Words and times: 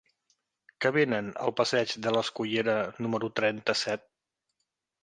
Què 0.85 0.91
venen 0.95 1.29
a 1.33 1.45
la 1.49 1.53
passeig 1.59 1.93
de 2.07 2.15
l'Escullera 2.17 2.79
número 3.05 3.31
trenta-set? 3.43 4.09